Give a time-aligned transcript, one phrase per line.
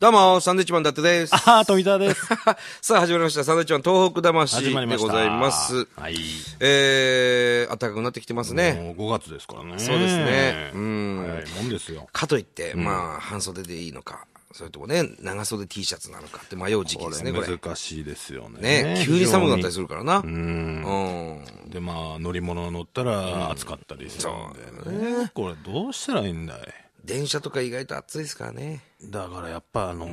[0.00, 1.34] どうも、サンドウィッチマン伊達です。
[1.34, 2.26] ああ、富澤です。
[2.80, 3.44] さあ、始まりました。
[3.44, 4.64] サンドウィッチマン東北魂。
[4.64, 5.86] でございます。
[5.94, 6.16] はい。
[6.58, 8.94] えー、暖かくなってきてますね。
[8.96, 9.78] もう5月ですからね。
[9.78, 12.08] そうですねうんはい、もんですよ。
[12.14, 17.46] かといって、まあ、半袖でいいのか、それともね、長袖 T シャツなのかって迷う時期ですね、これ。
[17.46, 18.94] 難しいですよね。
[18.94, 19.82] ね、急に寒くなったりする。
[19.82, 20.22] るからな。
[20.24, 21.44] うん。
[21.66, 21.70] うん。
[21.70, 25.30] で、まあ、乗り物乗ったら暑かったりするんでね。
[25.34, 26.89] これどうしたらいいんだい？
[27.04, 28.82] 電車とか意外と暑いですからね。
[29.02, 30.06] だからやっぱあの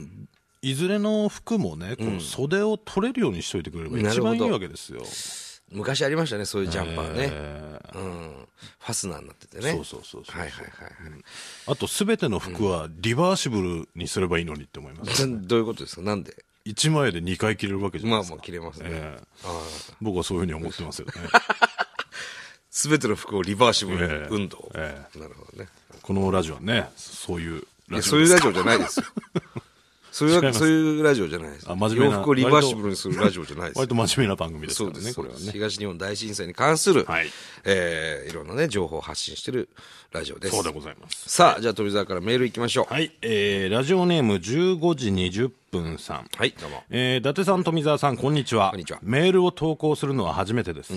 [0.00, 0.06] ー
[0.62, 5.02] いずれの服もね、この袖を取れるようにしといてくれれば一番いいわけですよ。
[5.70, 7.28] 昔ありましたね、そういうジャンパーね。
[7.30, 8.48] えーうん。
[8.80, 9.72] ファスナーになっててね。
[9.72, 10.70] そうそうそうそうはいはいは
[11.08, 11.20] いはい。
[11.66, 15.28] あと、すべての服はリバーシブルにすればいいのにって思います。
[15.46, 16.02] どういうことですか？
[16.02, 16.34] なんで
[16.66, 18.36] ？1枚で2回着れるわけじゃないですか。
[18.36, 21.12] まあまあ着れますねええああ僕はそういうふうに思ってますよね。
[22.70, 24.72] すべての服をリバーシブルええ運動。
[24.74, 25.68] えなるほどね。
[26.04, 29.06] このラジオはね、そういういラジオやそういうラジオじゃないですよ。
[30.12, 31.66] そういう、ラジオじゃないです。
[31.68, 33.88] あ真面目な洋服をリバーシブルにするラジオじゃないです割。
[33.88, 35.50] と真面目な番組ですからね、そうです、これはね。
[35.50, 37.26] 東日本大震災に関する、はい
[37.64, 39.70] えーいろんなね、情報を発信してる
[40.12, 40.54] ラジオです。
[40.54, 41.28] そうでございます。
[41.28, 42.92] さあ、じゃあ富澤からメール行きましょう。
[42.92, 46.28] はい、えー、ラジオネーム15時20分さん。
[46.36, 46.84] はい、どうも。
[46.90, 48.70] えー、伊達さん、富澤さん、こんにちは。
[48.70, 50.92] こんにちはメールを投稿するのは初めてです。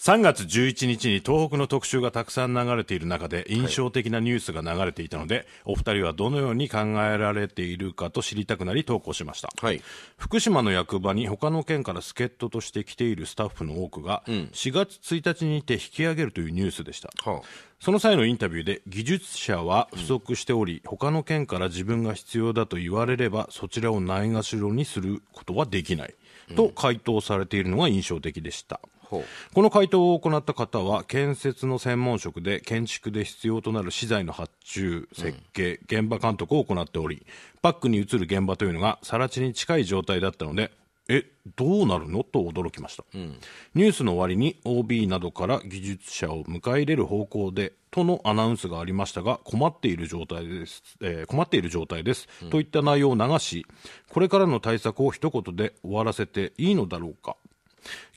[0.00, 9.48] 3月11日に東北の特集がたくさん流れている中で印象的なニュースが流れていたので、お二人はどのように考えられているかと知りたくなり投稿しました。
[9.60, 9.82] はい。
[10.16, 17.10] 福島の役場に他の県から助っ人として来ているスタッフの多くが、4月1日にて引き上げるというニュースでした。
[17.28, 17.42] は
[17.80, 26.14] その際のインタビューで技術者は不足しており、他の県から自分が必要だと言われればそちらをないがしろにすることはできない、
[26.54, 28.80] と回答されているのが印象的でした。
[29.08, 37.24] この回答を行った方は建設の専門職で建築で必要となる資材の発注、設計、現場監督を行っており
[37.62, 40.70] バックに移る現場というのが更地に近い状態だったので
[41.08, 41.24] え
[41.56, 42.24] どうなるの？
[42.24, 53.66] と驚きました、ニュースの終わりに OB などから技術者を迎え入れる方向でとのアナウンスがありましたが困っている状態です、えー困っている状態です、といった内容を流し
[54.10, 57.36] これからの対策を一言で終わらせていいのだろうか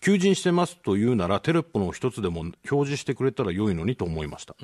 [0.01, 4.55] 求人してますというならテロップの一つでも表示してくれたら良いのにと思いました、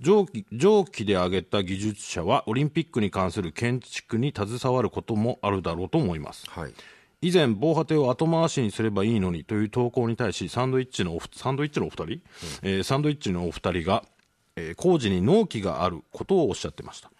[0.00, 6.48] 上記上記で挙げた技術者はオリンピックに関する建築に携わることもあるだろうと思います。
[6.48, 6.74] はい。
[7.20, 12.20] 以前防波堤を後回しにすればいいのにという投稿に対しサンドイッチのおサンドイッチのお二人、
[12.62, 14.04] えーサンドイッチのお二人が、
[14.54, 17.10] えー工事に納期があることをおっしゃってました、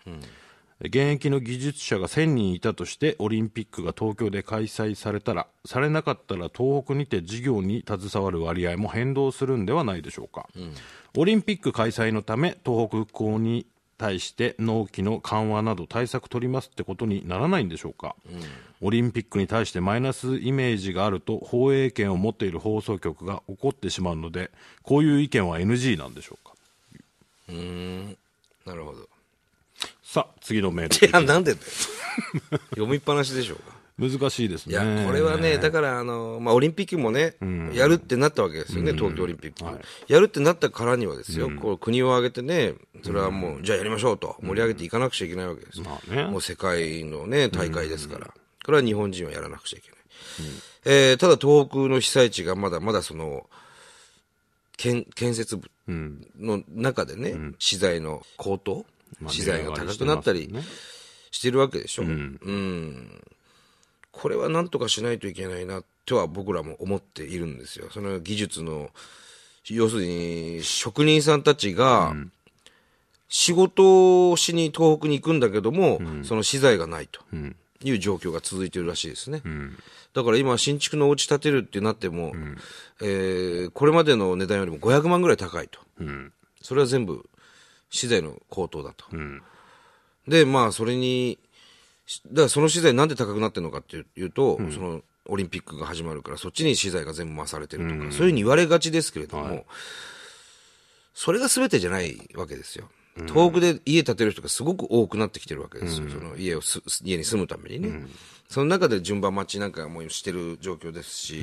[0.80, 10.48] 現役の技術者が1000人いたとしてオリンピックが東京で開催されたらされなかったら東北にて事業に携わる割合も変動するんではないでしょうか、
[11.16, 18.14] オリンピック開催のため東北復興に対して納期の緩和など対策取りますってことにならないんでしょうか、
[18.80, 24.52] オリンピックに対してマイナスイメージがあると放映権を持っている放送局が怒ってしまうので
[24.84, 26.54] こういう意見は NG なんでしょうか。
[28.64, 29.17] なるほど。
[30.08, 31.06] さあ次のメール。
[31.06, 31.66] いや、なんでだよ。
[32.70, 33.76] 読みっぱなしでしょうか。
[33.98, 34.72] 難しいですね。
[34.72, 37.34] いや、これはね、だから、あの、まあ、オリンピックもね、
[37.74, 39.80] やるってなったわけですよね、東京オリンピック。
[40.06, 45.84] やるってなったからにはですよ、こう国を挙げてね、それはもう、じゃあやりましょうと、盛り上げていかなくちゃいけないわけですよ。
[45.84, 46.24] まあね。
[46.24, 48.28] もう世界のね、大会ですから。
[48.64, 49.98] これは日本人はやらなくちゃいけない。
[50.86, 53.50] えーただ東北の被災地がまだまだその、
[54.78, 55.68] 建建設部
[56.38, 58.86] の中でね、資材の高騰、
[59.20, 60.52] まあ資材が高くなったり
[61.30, 62.02] してるわけでしょ。
[62.02, 63.22] うん。
[64.12, 67.88] これはなんとかしないといけないなとは僕らも思っているんですよ。
[67.92, 68.90] その技術の、
[69.68, 72.14] 要するに職人さんたちが、
[73.28, 77.20] 仕事をしに東北に行くんだけども、その資材がないと
[77.84, 79.42] いう状況が続いているらしいですね。
[80.14, 82.32] だから今、新築のお家建てるってなっても、
[83.02, 85.78] えーこれまでの値段よりも500万ぐらい高いと。
[86.62, 87.28] それは全部
[87.90, 89.06] 資材の高騰だと。
[90.26, 91.38] で、まあ、それに、
[92.06, 99.66] しだからその資材なんで高くなってるのかっていうと、その、オリンピックが始まるから、そっちに資材が全部回されてるとか、そういうふうに言われがちですけれども、
[101.14, 102.88] それが全てじゃないわけですよ。
[103.26, 106.08] 東北で家建てる人がすごく多くなってきてるわけですよ。
[106.08, 108.06] その家をす、家に住むためにね。
[108.48, 111.42] その中で順番待ちなんかもしてる状況ですし、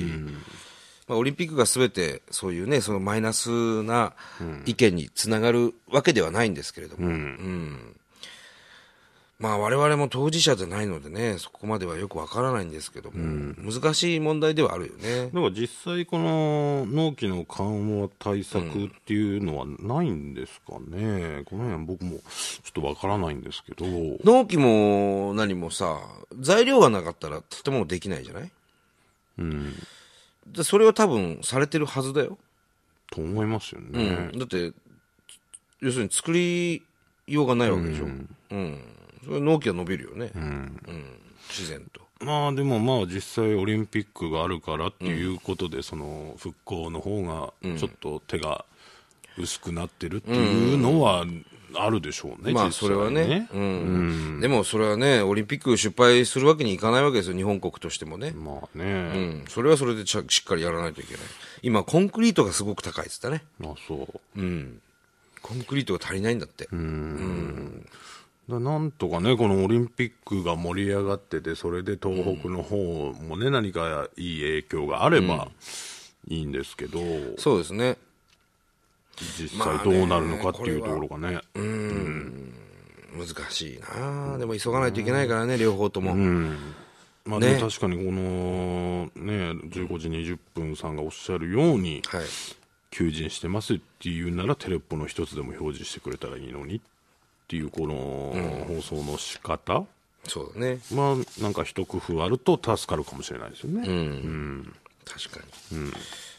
[1.08, 4.12] まあ、オリンピックが全てそういうね、そのマイナスな
[4.64, 7.96] 意見につながるわけではないんですけれども、うん。
[9.38, 15.26] まあ我々も当事者じゃないのでね、そこまではよくわからないんですけども、難しい問題ではあるよね。
[15.26, 22.20] だから実際この納期の緩和対策っていうのはないんですかね、この辺僕もちょ
[22.70, 23.84] っとわからないんですけど。
[24.24, 26.00] 納期も何もさ、
[26.40, 28.50] 材料がなかったら建物できないじゃない？
[29.38, 29.74] うん
[30.52, 32.38] でそれは多分されてるはずだよ。
[33.10, 34.72] と思いますよね、だって、
[35.80, 36.82] 要するに作り
[37.26, 38.04] ようがないわけでしょ。
[38.04, 38.80] うん。
[39.24, 40.30] それ納期は伸びるよね。
[40.34, 40.80] うん。
[41.48, 42.00] 自然と。
[42.24, 48.64] まあでもまあ実際オリンピックがあるからっていうことで、その復興の方がちょっと手が
[49.38, 51.26] 薄くなってるっていうのは
[51.78, 53.48] あるでしょうね、まあ、それはね。
[53.52, 54.40] うん。
[54.40, 58.32] でも、それはね、オリンピック失敗するわけにいかないわけですよ、日本国としてもね。
[58.32, 58.84] まあうね、
[59.42, 59.44] ん。
[59.48, 61.22] それはそれでちゃしっかりやらないといけない。
[61.62, 63.44] 今、コンクリートがすごく高いっつったね。
[63.58, 64.80] まあそううん。
[65.42, 66.68] コンクリートが足りないんだって。
[68.48, 75.48] だなんとかね、このオリンピックが盛り上がってて、それで東北の方もね、何かいい影響があれば
[76.28, 77.00] いいんですけど、
[77.38, 77.96] そうですね。
[79.16, 84.38] 実際どうなるのかっていうところがね、難しいな。
[84.38, 86.14] でも急がないといけないからね、両方とも。
[87.24, 87.60] まあねね。
[87.60, 92.24] 確かにこのね、15時20分さんがおっしゃるように、はい。
[92.92, 96.80] 求人してますっていうならテレポの一つでも表示してくれたらいいのにっ
[97.46, 99.84] ていうこの放送の仕方、
[100.26, 100.78] そうだね。
[100.94, 103.82] まあなんか一工夫あると助かるかもしれないですよね、
[105.04, 105.90] 確かに。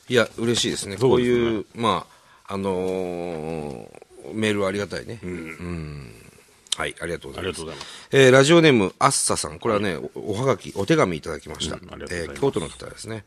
[0.09, 0.97] いや、嬉しいですね。
[0.97, 2.16] こういう、まあ、
[2.47, 5.19] あのーメールはありがたいね。
[5.23, 6.11] うん
[6.75, 7.47] はい、ありがとうございます。
[7.47, 9.57] ありがとうございますえーラジオネーム、あっささん。
[9.59, 11.75] これはね、おおはがき、お手紙いただきました。
[11.75, 13.23] うんありがとうございますえー京都の方ですね。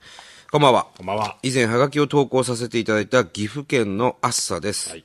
[0.53, 0.87] こんばんは。
[0.97, 4.91] こんばんは以前、はがきを投稿させていただいた岐阜県のあっさです。
[4.91, 5.05] はい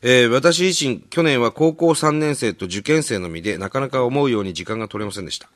[0.00, 5.48] えー私自身、去年は高校3年生と受験生の身で、なかなか思うように時間が取れませんでした。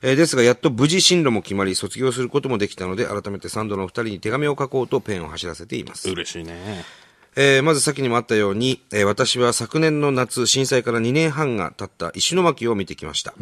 [0.00, 6.08] えーですが、やっと無事進路も決まり、卒業することもできたので、改めてサンドのお二人に手紙を書こうとペンを走らせています。
[6.08, 6.84] 嬉しいね
[7.36, 13.34] えーまず先にもあったように、えー私は昨年の夏、震災から2年半が経った石巻を見てきました。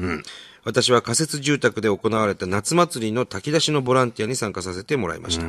[0.64, 5.46] 私は仮設住宅で行われた夏祭りの炊き出しのボランティアに参加させてもらいました。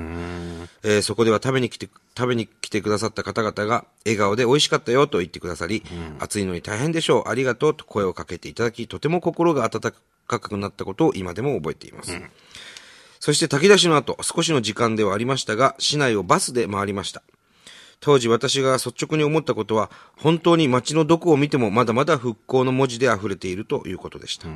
[0.83, 5.83] えーそこでは食べに来て、食べに来てくださった方々が笑顔で美味しかったよと言ってくださり、
[6.19, 9.93] 暑いのに大変でしょう、ありがとうと声をかけていただき、とても心が温
[10.27, 12.13] かくなったことを今でも覚えています。
[13.19, 17.21] そして炊き出しの後、少しの時間ではありましたが、市内をバスで回りました。
[17.99, 24.47] 当時私が率直に思ったことは、本当に街のどこを見てもまだまだ復興の文字で溢れているということでした。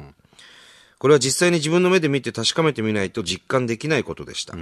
[0.99, 4.55] これは実際に自分の目で見て確かめてみないと実感できないことでした。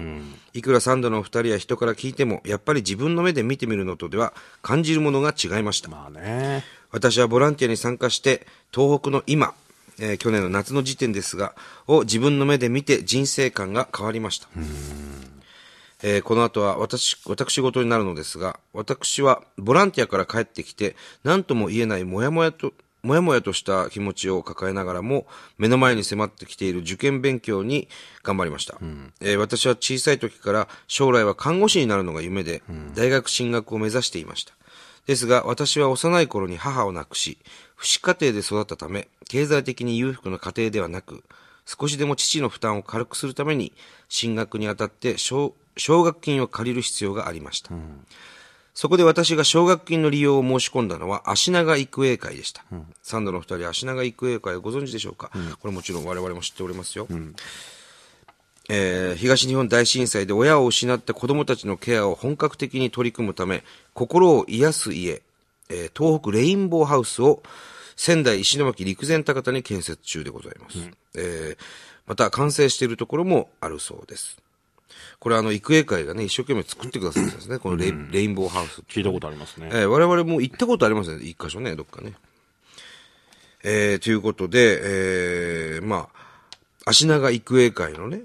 [0.56, 4.34] いくらサンドのお二人や人から聞いても、やっぱり自分の目で見てみるのとでは
[4.64, 5.90] 感じるものが違いました。
[5.90, 9.54] まあね私はボランティアに参加して、東北の今、
[10.00, 11.54] えー去年の夏の時点ですが、
[11.86, 14.48] を自分の目で見て人生観が変わりました。
[16.04, 25.26] えーこの後は私、私事になるのですが、私はボランティアから帰ってきて、何とも言えないもやもやと、もやもやとした気持ちを抱えながらも、
[25.58, 27.88] 目の前に迫ってきている受験勉強に
[28.24, 28.78] 頑張りました。
[29.22, 32.62] えー私は小さい時から将来は看護師になるのが夢で、
[32.96, 34.54] 大学進学を目指していました。
[35.08, 37.38] ですが、私は幼い頃に母を亡くし、
[37.76, 41.24] 不死家庭で育ったため、経済的に裕福な家庭ではなく、
[41.66, 43.74] 少しでも父の負担を軽くするために、
[44.10, 47.72] 進学にあたって奨奨学金を借りる必要がありました。
[48.74, 52.64] そこで私が奨学金の利用を申し込んだのは、足長育英会でした。
[53.04, 55.30] サンドのお二人、足長育英会をご存知でしょうか、
[55.60, 57.08] これもちろん我々も知っておりますよ。
[58.70, 65.22] えー東日本大震災で親を失った子供たちのケアを本格的に取り組むため、心を癒す家、
[65.70, 67.44] えー東北レインボーハウスを
[67.98, 70.78] 仙台石巻陸前高田に建設中でございます。
[71.16, 71.64] えー
[72.08, 74.38] また完成しているところもあるそうです。
[75.20, 77.60] これあの、育英会がね、一生懸命作ってくださってるんですね。
[77.60, 78.82] このレイ,、ンボーハウス。
[78.88, 81.24] 聞いたことありますね、えー我々も行ったことありますね。
[81.24, 82.14] 一箇所ね、どっかね。
[83.64, 84.80] えーということで、
[85.76, 88.22] えーまあ、足長育英会のね、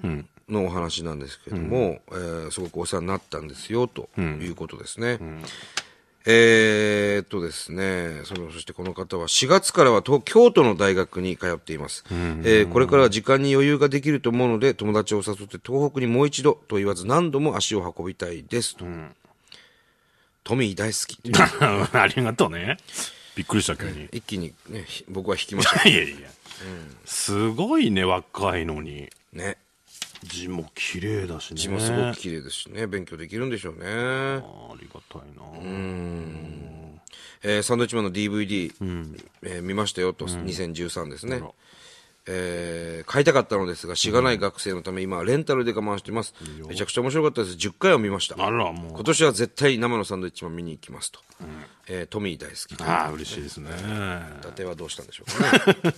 [0.48, 5.18] のお話なんですけども、えーすごくお世話になったんですよ、ということですね。
[6.28, 12.04] えーっとですね、その、そしてこの方は4月からは東京都の大学に通っています。
[12.10, 18.76] えーこれからは時間に余裕ができると思うので、友達を誘って東北にもう一度と言わず何度も足を運びたいです。
[18.76, 18.84] と。
[20.42, 21.20] トミー大好き
[21.94, 22.76] ありがとうね。
[23.36, 24.08] びっくりした急に。
[24.12, 25.88] 一気にね、ひ僕は引きました。
[25.88, 26.28] いやいや、
[27.04, 29.08] すごいね若いのに。
[29.32, 29.58] ね。
[30.22, 31.56] 字も綺麗だしね。
[31.60, 33.86] 字もすごく綺麗ですしね、勉強できるんでしょうね。
[33.86, 34.40] あ
[34.80, 35.42] りがたいな。
[37.42, 38.72] えーサンドウィッチマンの DVD、
[39.42, 41.42] えー見ましたよと、2013ですね。
[42.28, 46.34] えー買いたかったのですが、しがない学生のため、今はレンタルで我慢しています。
[46.68, 47.56] めちゃくちゃ面白かったです。
[47.56, 48.34] 10回は見ました。
[48.94, 51.20] 今年は絶対生のサンドウィッチマン見に行きますと。
[51.88, 52.82] えートミー大好き。
[52.82, 53.70] ああ、嬉しいですね。
[54.40, 55.94] 伊達はどうしたんでしょうかね。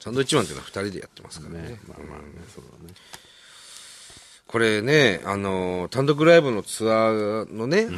[0.00, 1.80] サンドウィッチマンっていうのは2人でやってますからね。
[1.88, 2.24] まあまあね、
[2.54, 2.94] そうだね。
[4.46, 7.88] これね、あのー単独ライブのツアーのね、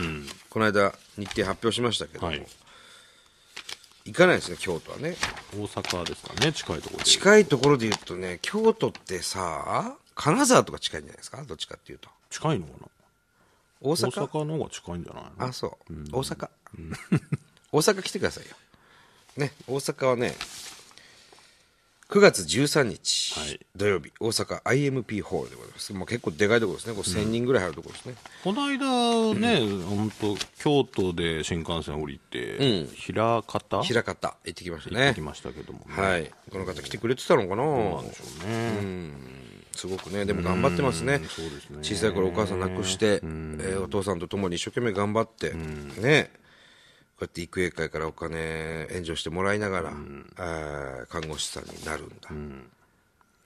[0.51, 2.47] この間日程発表しましたけども、はい。
[4.07, 5.17] 行かないですね、京都はね。
[5.57, 7.05] 大阪ですかね、近いところで。
[7.05, 11.43] 近いところで言うとね、京都ってさ、金沢とか近いんじゃないですか？
[11.43, 12.11] どっちかっていうと。
[12.29, 12.89] 近いのかな？
[13.81, 15.31] 大大阪阪の方が近いんじゃないの？
[15.39, 15.95] あ、そう。
[16.13, 16.49] 大阪。
[17.73, 18.51] 大阪来てくださいよ。
[19.39, 20.35] ね、大阪はね、
[22.11, 25.93] 9月13日、はい土曜日、大阪 IMP ホールでございます。
[25.93, 26.95] もう結構でかいところですね。
[26.95, 28.15] これ1000人ぐらい入るところですね。
[28.45, 33.83] この間ね、本当京都で新幹線降りて、平方？
[33.83, 35.25] 平方行ってきましたね行ってき。
[35.25, 35.85] ましたけどもね。
[35.87, 36.31] はい。
[36.51, 37.65] この方来てくれてたのかな？
[37.65, 39.13] なんでしょうね。
[39.73, 41.19] すごくね、でも頑張ってますね。
[41.19, 41.41] す
[41.73, 45.53] ね小さい頃お母さん亡くして、えーお父さんと共に一生懸命頑張って、
[46.01, 46.44] ね、こ
[47.21, 52.15] うやって育英会からお金援助してもらいながら、あー看護師さんになるんだ。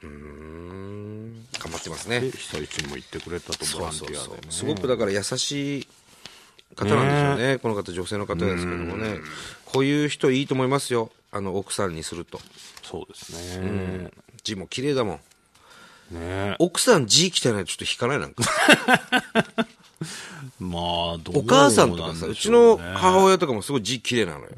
[0.03, 2.21] うーん、頑張ってますね。
[2.21, 2.31] で、。
[2.31, 4.53] 被災地にも行ってくれたとボそランうそうそうティアでね。
[4.53, 5.89] すごくだから優しい
[6.77, 7.59] 方なんでしょうね。
[7.59, 9.19] この方女性の方ですけどもね。
[9.65, 11.11] こういう人いいと思いますよ。
[11.31, 12.41] あの奥さんにすると。
[12.83, 14.11] そうですね。
[14.45, 15.21] 字も綺麗だも
[16.13, 16.19] ん。
[16.19, 16.57] ね。
[16.59, 18.43] 奥さん字汚いとちょっと引かないなんか
[20.61, 24.51] まあ、どうお母さんとかさ、うちの母親親とかもすごい字綺麗なのよ。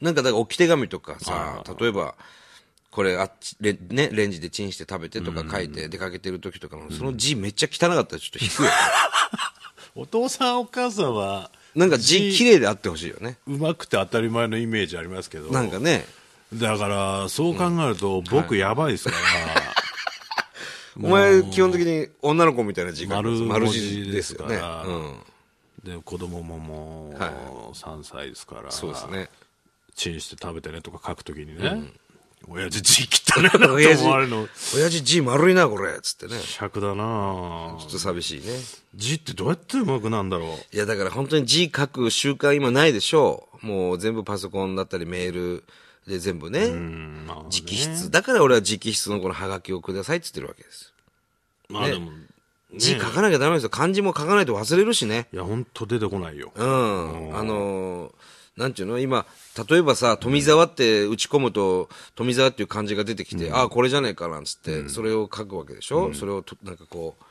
[0.00, 2.14] なんかだから置き手紙とかさ、例えば、
[2.90, 8.70] これあっち、レね、レンジでチンして食べてとか書いて出かけてる時とかの、その字めっちゃ汚かったらちょっと引くよ。
[9.94, 13.38] お父さんお母さんは、なんか字綺麗であってほしいよね。
[13.46, 15.50] うまくて当たり前のイメージありますけど。
[15.50, 16.06] なんかね、
[16.54, 19.74] だから、そう考えると、僕やばいですから、
[21.02, 24.56] お前基本的に女の子みたいな字書く丸丸文字字ですよね。
[24.56, 25.16] からうん。
[25.84, 27.30] で、子供ももう、はい
[27.74, 29.28] 3歳ですから、そうですね。
[29.94, 31.90] チンして食べてねとか書くときにね、
[32.48, 35.98] 親父字汚いなと親父思われるの、親父字丸いな、これ。
[36.00, 36.40] つってね。
[36.40, 38.46] 尺だなぁちょっと寂しいね。
[38.94, 40.76] 字ってどうやってうまくなんだろう。
[40.76, 43.66] いや、だから本当に字書く習慣今ないでしょう。
[43.66, 45.64] もう全部パソコンだったりメール
[46.06, 46.66] で全部ね。
[46.66, 48.10] うん、まあ、ね、直筆。
[48.10, 50.92] だから俺は直筆のこのハガキをくださいって言ってるわけです。
[51.68, 52.10] まあでも、
[52.74, 53.70] 字書かなきゃダメですよ。
[53.70, 55.28] 漢字も書かないと忘れるしね。
[55.32, 56.52] いや、ほんと出てこないよ。
[56.54, 57.36] うん。
[57.36, 58.12] あのー
[58.56, 58.98] なんていうの？
[58.98, 59.26] 今、
[59.68, 67.24] 例えばさ、富沢って打ち込むと、富沢っていう漢字が出てきて、ああ、これじゃねえかなんつって、それを書くわけでしょ、それをとなんかこう、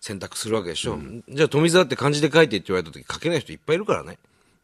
[0.00, 0.96] 選択するわけでしょ、
[1.28, 4.18] じゃあ富沢って漢字で書いてって言われた時書けない人いっぱいいるからね。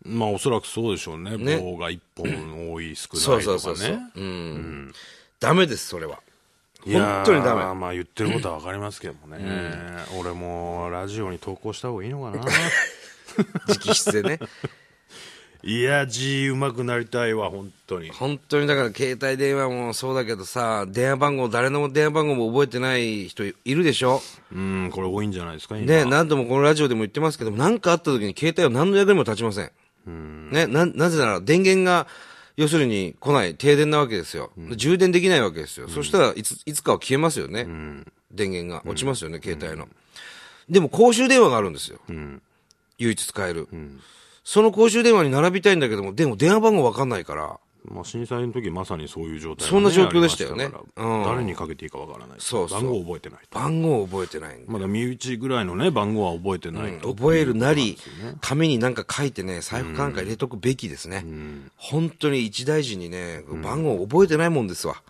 [0.05, 1.37] まあおそらくそうでしょうね。
[1.37, 3.91] ね棒が一本多い、少ないとかそうそうそう。
[3.91, 3.99] ね。
[4.17, 4.93] うん。
[5.41, 6.21] ダメです、それは。
[6.85, 7.75] 本当にダメ。
[7.75, 9.41] まあ言ってることはわかりますけどもね。
[10.19, 12.45] 俺もラジオに投稿した方がいいのかな。
[13.69, 14.39] 直筆でね。
[15.67, 18.11] いや、字うまくなりたいわ、本当に。
[18.11, 24.21] 本当にだから携帯電話もそうだけどさ、電話番号、誰の電話番号も覚えてない人いるでしょ？
[24.53, 25.87] うん、これ多いんじゃないですか、今。
[25.87, 29.73] ね、何度もこのラジオでも言ってますけども、何かあった時に携帯は何の役にも立ちません。
[30.07, 32.07] ね、な、なぜなら電源が、
[32.57, 34.53] 要するに来ない、停電なわけですよ。
[34.77, 35.89] 充電できないわけですよ。
[35.89, 37.67] そしたらいつ、いつかは消えますよね。
[38.31, 39.89] 電源が落ちますよね、携帯の。
[40.69, 41.99] でも公衆電話があるんですよ。
[42.99, 43.69] 唯一使える。
[44.45, 47.59] その公衆電話に並びたいんだけども、でも電話番号わかんないから、
[47.91, 52.37] まあ、震災の時まさにそういう状態、そんな状況でしたよねうん誰にかけていいかわからない。
[52.39, 53.59] そう番号覚えてないと。
[53.59, 57.15] 番号を覚えてないまだ身内ぐらいのね、番号は覚えてないと。
[57.15, 57.99] 覚えるなり、
[58.41, 61.27] 紙になんか書いてね、財布かなんか入れとくべきですね。
[61.77, 65.03] 本当に一大事にね、番号を覚えてないもんですわ。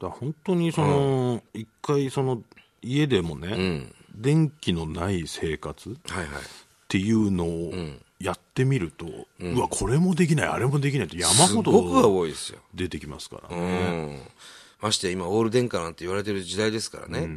[0.00, 2.42] だ本当にその、一回その、
[2.82, 6.28] 家でもね、電気のない生活っはいはい。
[6.88, 7.72] ていうのを
[8.20, 9.06] やってみると、
[9.40, 12.58] うわ、これもできない、あれもできないって山ほど多いですよ。
[12.74, 14.14] 出てきますからうね。
[14.14, 14.22] ん。
[14.80, 17.28] ましてや今、オール電化なんて言われてる時代ですからね。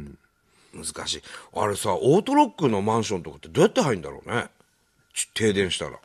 [0.74, 1.22] 難しい。
[1.54, 4.46] あれさ、オートロックのマンションとかってどうやって入るんだろうね。
[5.14, 5.90] ち停電したら。
[5.90, 5.98] ど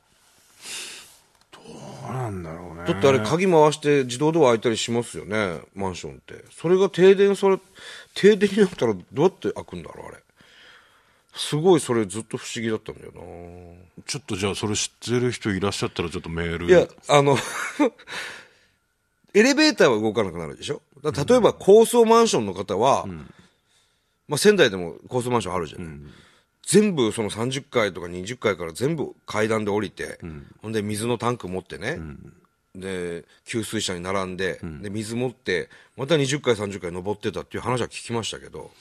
[2.09, 2.83] うなんだろうね。
[2.85, 6.43] だってあれ鍵回して自動ドア開いたりしますよね、マンションって。
[6.51, 7.59] それが停電それ、
[8.13, 10.17] 停電になったらどうやって開くんだろう、あれ。
[11.37, 14.03] すごいそれずっと不思議だったんだよな。
[14.05, 16.67] ちょっとじゃあそれ知ってる人いらっしゃったらちょっとメール。
[16.67, 17.37] いや、あの、
[19.33, 20.81] エレベーターは動かなくなるでしょ？
[21.03, 23.05] だ例えば高層マンションの方は、
[24.27, 25.87] まあ仙台でも高層マンションあるじゃない、
[26.65, 30.19] 全部その30階とか20階から全部階段で降りて、
[30.61, 31.99] ほんで水のタンク持ってね、
[32.75, 38.71] で給水車に並んで,、で水持ってまた20階30階登ってたっていう話は聞きましたけど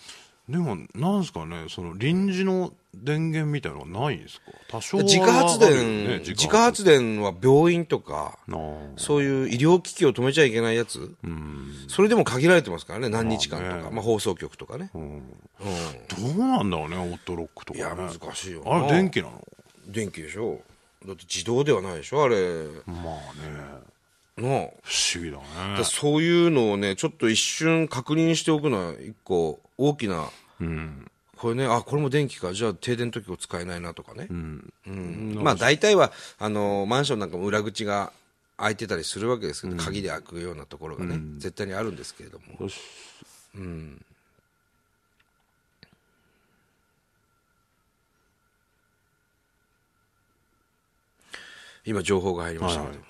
[0.49, 4.53] でもなんですかねその臨時の電源みたいなのはないんですか？
[4.69, 8.39] 多少は自家発電、ね自家発電は病院とか
[8.97, 11.15] そういう医療機器を止めちゃいけないやつ、
[11.89, 15.23] それでも限られてますからね何日間とか、まあ放送局とかね、うん。
[16.37, 18.63] どうなんだろうねオートロックとか、ね、いや難しいよ。
[18.65, 19.45] なあれ電気なの？
[19.89, 20.61] 電気でしょ。
[21.05, 22.37] だって自動ではないでしょあれ。
[22.87, 24.49] まあね。
[24.49, 24.69] なあ。
[24.83, 25.45] 不思議だね。
[25.77, 30.31] だそういうのをねちょっと一瞬確認しておくのは一個大きな、
[31.37, 32.53] これねあこれも電気か。
[32.53, 34.73] じゃあ停電の時を使えないなとかね、うん。
[35.43, 38.13] まあ大体はあのマンションなんかも裏口が
[38.57, 42.57] 開いてたりするわけですけど、鍵で開くようなところがね、絶対にあるんですけれども。
[42.59, 42.81] よし。
[51.85, 53.05] 今情報が入りましたけど、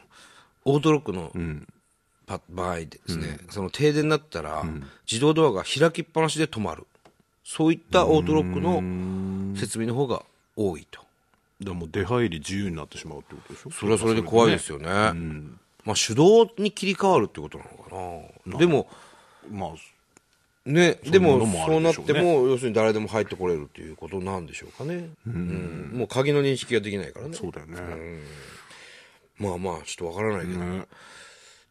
[0.66, 1.38] オートロックのパ
[2.26, 4.64] 場合でですね、その停電になったら、
[5.10, 6.86] 自動ドアが開きっぱなしで止まる。
[7.44, 10.22] そういったオートロックの設備の方が
[10.56, 11.00] 多いと。
[11.60, 13.70] でも出入り自由になってしまうってことでしょ？
[13.70, 14.86] それはそれで怖いですよね。
[15.84, 18.58] まあ手動に切り替わるってことなのかな。
[18.58, 18.88] でも
[19.50, 19.70] まあ
[20.68, 25.92] ね、でもそうなっても要するに誰でも入ってこれるっていうことなんでしょうかね、うん。
[25.94, 27.34] もう鍵の認識ができないからね。
[27.34, 27.76] そうだよね、
[29.38, 30.58] まあまあちょっとわからないけど、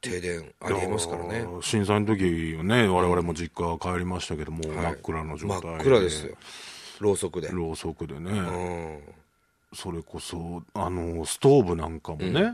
[0.09, 1.45] 停電ありえますからね。
[1.61, 6.35] 震災の時はね我々も実家帰りましたけども、真っ暗の状態真っ暗ですよ。
[6.99, 7.49] ろうそくで。
[7.49, 8.99] ろうそくでね、うん。
[9.73, 12.53] それこそあのストーブなんかもね、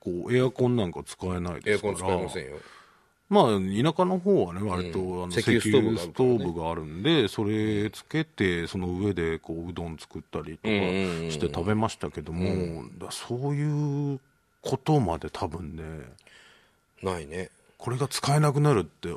[0.00, 1.94] こうエアコンなんか使えないエアですから。
[1.94, 2.56] コン使えませんよ。
[3.30, 5.94] まあ田舎の方はね割と、あの石油ストーブがあるからね。
[5.94, 10.74] 石油ストーブがあるんでそれつけてその上でこううどん作ったりとか
[11.30, 14.20] して食べましたけども、だそういう
[14.62, 15.82] ことまで多分ね。
[17.02, 17.50] ないね。
[17.78, 19.08] これが使えなくなるって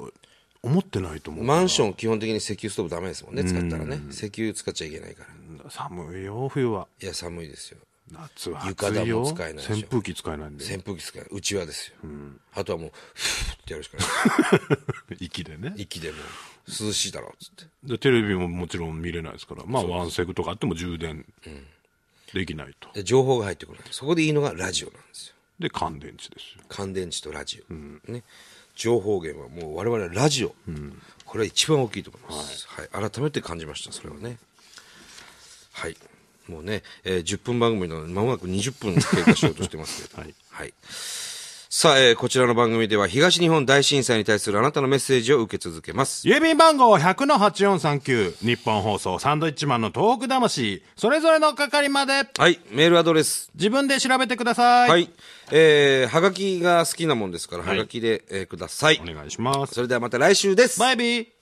[0.63, 1.45] 思ってないと思う。
[1.45, 3.43] マンション基本的に石油ストーブダメですもんね。
[3.43, 3.99] 使ったらね。
[4.09, 5.23] 石油使っちゃいけないか
[5.63, 5.69] ら。
[5.69, 6.87] 寒いよ冬は。
[7.01, 7.77] いや寒いですよ。
[8.11, 9.19] 夏は床暖暑いよ。
[9.21, 10.65] も使えない扇風機使えないんで。
[10.65, 11.95] 扇風機使えうちわですよ、
[12.53, 14.03] あとはもうフーってやるしかな
[15.17, 15.17] い。
[15.25, 15.73] 息でね。
[15.75, 16.21] 息でもう
[16.67, 17.71] 涼しいだろうっつって。
[17.83, 19.63] でテレビももちろん見れないですから。
[19.65, 21.25] まあワンセグとかあっても充電
[22.33, 22.91] できないと。
[22.93, 23.81] で情報が入ってこない。
[23.91, 26.63] そこでいいのがラジオなんですよで乾電池ですよ。
[26.67, 28.23] 乾電池とラジオ、ね、
[28.75, 30.55] 情報源はもう我々はラジオ、
[31.25, 33.09] これは一番大きいと思います、はい。
[33.09, 34.37] 改めて感じましたそれはね。
[35.71, 35.97] はい。
[36.47, 40.21] もうね、えー10分番組なので間もなく20分経過しようとしてますけど。
[40.51, 40.73] はい、
[41.77, 46.25] さあ、えーこちらの番組では東日本大震災に対するあなたのメッセージを受け続けます。
[46.25, 50.81] 郵便番号100-8439日本放送サンドイッチマンのトーク魂。
[50.95, 52.13] それぞれの係まで。
[52.37, 53.51] はいメールアドレス。
[53.55, 55.09] 自分で調べてください、はい、
[55.51, 59.01] えー、はがきが好きなもんですから、はがきで、えーください。
[59.03, 59.73] お願いします。
[59.73, 60.79] それではまた来週です。
[60.79, 61.34] バイビー